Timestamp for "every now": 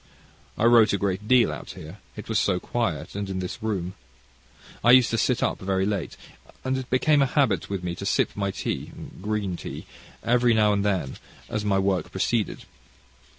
10.23-10.73